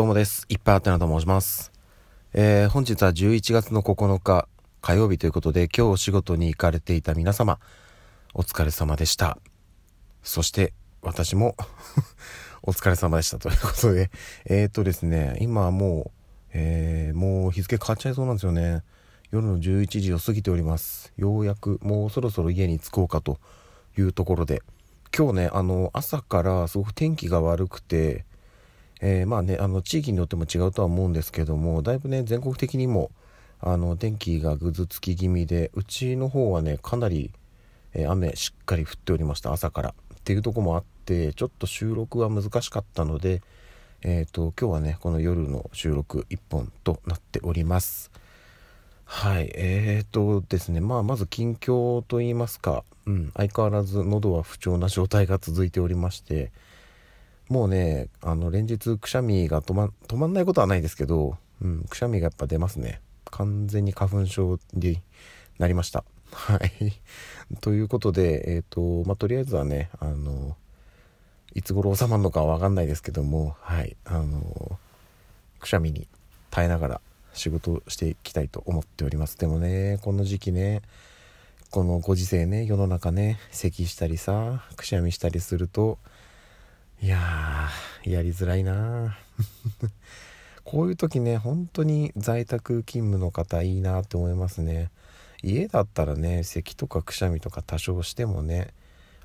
[0.00, 0.46] どうもです。
[0.48, 1.72] いっぱいあってなと申します。
[2.32, 4.48] えー、本日は11月の9日
[4.80, 7.58] 火曜日ということで、今日お仕事に行かれていた皆様、
[8.32, 9.36] お疲れ様でした。
[10.22, 10.72] そして、
[11.02, 11.54] 私も
[12.64, 14.10] お疲れ様でしたということで、
[14.46, 16.10] えーとですね、今もう、
[16.54, 18.82] えー、もう日付変わっちゃいそうなんですよね。
[19.30, 21.12] 夜の11時を過ぎております。
[21.18, 23.38] ようやくもうそろそろ家に着こうかと
[23.98, 24.62] いうところで、
[25.14, 28.24] 今日ね、あの、朝からすごく天気が悪くて、
[29.00, 33.10] えー、まあねあの地域によっても違うとは思うんですけどもだいぶね全国的にも
[33.60, 37.30] あの天気がぐずつき気味でうちの方はねかなり、
[37.94, 39.94] えー、雨しっかり降っておりました朝から。
[40.14, 43.40] っていうとこもあってちょっと収録は難しかったので
[44.02, 48.10] えーと、今日はねこの夜の収録1本となっております。
[49.04, 56.52] はいえーとですねまあまず近況といいますか、うん、相変わらず喉は不調な状態が続いておりまして
[57.50, 63.00] もうね、あの、連日くしゃみが止ま、止まんないことはないですけど、うん、くしゃみがやっぱ出ますね。
[63.24, 65.00] 完全に花粉症に
[65.58, 66.04] なりました。
[66.30, 67.00] はい。
[67.60, 70.56] ということで、えっ、ー、と、まあ、とりあえずはね、あの、
[71.52, 74.78] いつ頃収まるのかわかんないですけども、はい、あの、
[75.58, 76.06] くしゃみに
[76.52, 77.00] 耐えながら
[77.32, 79.36] 仕事していきたいと思っております。
[79.36, 80.82] でもね、この時期ね、
[81.72, 85.98] このご時世ね、世の中ね、咳したりさ、くしゃみしたりすると、
[87.02, 89.18] いやー、やりづらいな
[90.64, 94.90] こういう時ね、本当に在宅勤務の方いいなって思いますね。
[95.42, 98.74] 家だったらね、咳とかくしゃみとか多少してもね、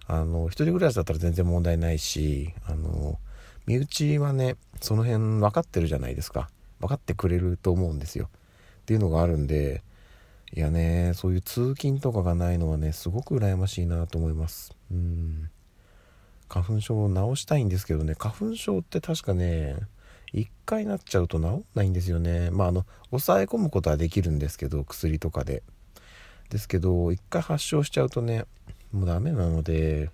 [0.08, 3.20] あの、一人暮らしだったら全然問題ないし、あの、
[3.66, 6.50] 身内はね、その辺分かってるじゃないですか。
[6.80, 8.30] 分かってくれると思うんですよ。
[8.84, 9.84] っていうのがあるんで、
[10.54, 14.74] いやね、そういう通勤とかがないのはね、すごく羨ましいなと思います。
[14.92, 15.50] うん。
[16.50, 19.76] 花粉症を治したいんですけどね花粉症って確かね
[20.34, 22.52] 1回なっちゃうと治んないんですよね。
[22.52, 25.64] まああの抑え込むことはできるんですけど薬とかで。
[26.50, 28.46] ですけど1回発症しちゃうとね
[28.92, 30.12] もうダメなので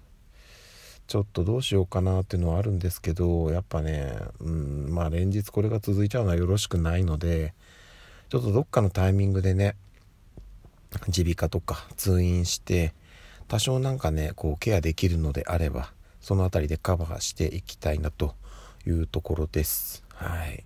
[1.07, 7.53] ちょっとどうしようかなっていうのはあるんですけどやっぱねうんまあ連日これが続いちゃうのはよろしくないので
[8.29, 9.75] ちょっとどっかのタイミングでね
[11.07, 12.93] 耳鼻科とか通院して
[13.47, 15.91] 多少なんかねこうケアできるのであれば
[16.21, 18.35] その辺りでカバーしていきたいなと
[18.85, 20.03] いうところです。
[20.13, 20.63] はい。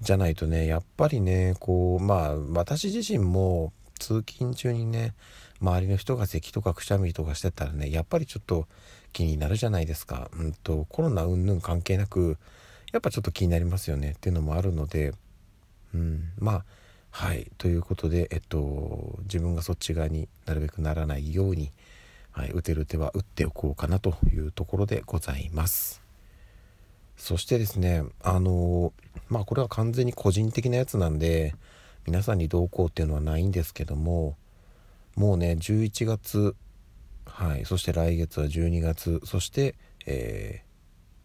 [0.00, 5.14] じゃないとね、やっぱりね、こう、まあ、私自身も通勤中にね、
[5.60, 8.68] 周りの人が咳とかくしゃみとかしてたらね、やっぱりちょっと
[9.12, 10.30] 気になるじゃないですか。
[10.38, 12.38] うんと、コロナ云々関係なく、
[12.92, 15.12] やっぱちょっと気になりますよねっていうのもあるので、
[15.94, 16.64] うん、まあ、
[17.10, 17.50] はい。
[17.58, 21.72] ということで、えっと、自分がそっち側になるべくならないように、
[22.38, 26.00] はい、打てる手は打っておこうかなというところでございます。
[27.16, 28.92] そしてですね、あの
[29.28, 31.56] まあこれは完全に個人的なやつなんで、
[32.06, 34.36] 皆さんにどうこうっていうのはないんですけども、
[35.16, 36.54] もうね、11月、
[37.26, 39.74] はい、そして来月は12月、そして、
[40.06, 40.62] え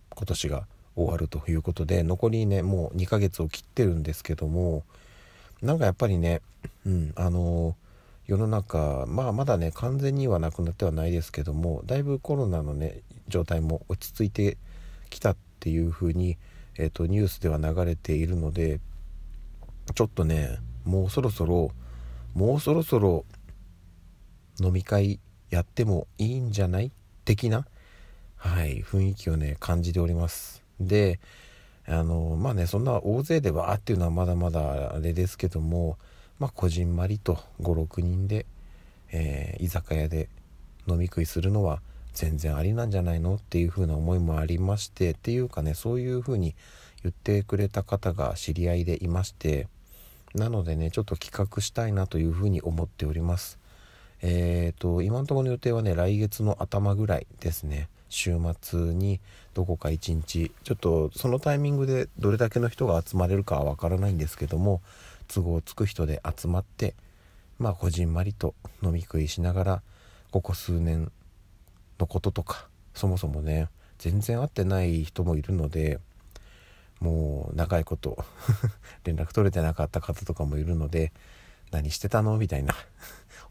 [0.10, 0.66] ー、今年が
[0.96, 4.84] 終わるということで、残りね、もう2ヶ月を切ってるんですけども、
[5.62, 6.42] なんかやっぱりね、
[6.88, 7.76] うん、あの
[8.26, 14.58] 世の中まあまだね完全にはなくなってはないですけどもだいぶコロナのね状態も落ち着いて
[15.10, 16.38] きたっていうふうに、
[16.78, 18.80] えーと、ニュースでは流れているので
[19.96, 21.72] ちょっとねもうそろそろ
[22.34, 23.26] もうそろそろ
[24.60, 25.20] 飲み会
[25.50, 26.92] やってもいいんじゃない
[27.26, 27.66] 的な、
[28.38, 30.64] はい、雰囲気をね感じております。
[30.80, 31.20] で
[31.86, 35.98] あのまあねそんな大勢でわーっていうのはまだまだあれですけども
[36.40, 38.46] まあ、こじんまりと56人で、
[39.12, 40.28] えー、居酒屋で
[40.88, 41.82] 飲み食いするのは
[42.14, 43.36] 全然ありなんじゃないの？
[43.36, 46.54] っていう風な思いもありましてっていうかねそういう風に
[47.02, 49.68] 言ってくれた方が知り合いでいまして
[50.36, 53.60] なのでねちょっと企画したいなという風に思っております。
[54.22, 57.90] えーと今のところの予定はね来月の頭ぐらいですね。
[58.14, 59.20] 週末に
[59.54, 64.82] どこか一日ちょっとそのタイミングでどれだけの人が集まれるかはわからないんですけども
[65.28, 66.96] 都合つく人で集まって
[67.60, 69.82] まあこじんまりと飲み食いしながら
[70.32, 71.12] ここ数年
[72.00, 73.68] のこととかそもそもね
[73.98, 76.00] 全然会ってない人もいるので
[77.00, 78.24] もう長いこと
[79.04, 81.12] 連絡取れてなかった方とかもいるので
[81.74, 82.38] 何してたの？
[82.38, 82.76] みたいな。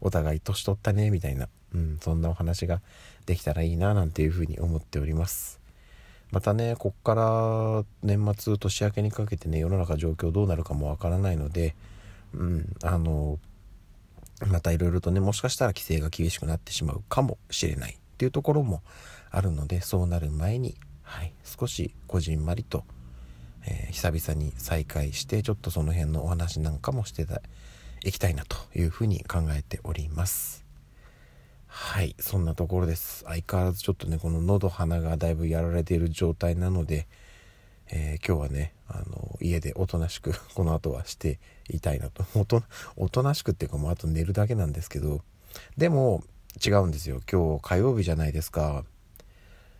[0.00, 1.10] お互い年取ったね？
[1.10, 2.80] みたいな、うん、そんなお話が
[3.26, 5.60] できたらいいななんていうふうに思っております。
[6.32, 11.76] またねこっから年末年明けにかけてね世の中状況どうなるかもわからないので
[12.32, 13.38] うんあの
[14.46, 18.82] またいろいろとねもしかしたら規制が厳しくなってしまうかもしれないっていうところも
[19.30, 22.84] あるのでそうなる前に、はい、少しこじんまりと、
[23.66, 27.26] えー、久々に再会してちょっとその辺のお話なんかもして
[28.04, 30.64] いきたいなというふうに考えております。
[31.74, 33.24] はいそんなところです。
[33.24, 37.06] 相変わらずちょっとねこの喉鼻がだいぶやられている状態なので、
[37.90, 41.40] えー、今日はねあの家でおとなしく この後はして
[41.70, 42.24] いたいなと。
[42.96, 45.22] おとなしくっていうかもうあと寝るだけなんですけど
[45.78, 46.22] でも
[46.64, 47.22] 違うんですよ。
[47.30, 48.84] 今日火曜日じゃないですか。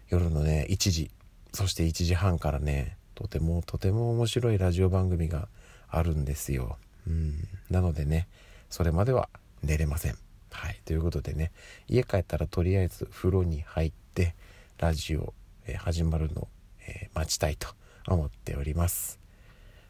[0.09, 1.11] 夜のね1時
[1.53, 5.47] そして1時半からねとてもとても面白いラジオ番組が
[5.89, 6.79] あるんですよ。
[7.06, 7.47] うん。
[7.69, 8.29] なのでね
[8.71, 9.29] それまでは
[9.62, 10.17] 寝れません。
[10.53, 11.51] はいということでね
[11.89, 14.35] 家帰ったらとりあえず風呂に入って
[14.79, 15.33] ラジオ、
[15.67, 16.49] え、始まるの、
[16.87, 17.69] え、待ちたいと
[18.07, 19.21] 思っております。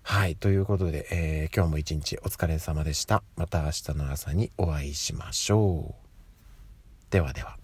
[0.02, 3.22] はいということで、えー、今日も一日お疲れ様でした。
[3.36, 7.12] また明日の朝にお会いしましょう。
[7.12, 7.61] ではでは。